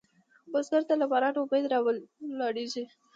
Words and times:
بزګر 0.51 0.83
ته 0.87 0.93
له 1.01 1.05
بارانه 1.11 1.39
امید 1.41 1.65
راولاړېږي 1.73 2.83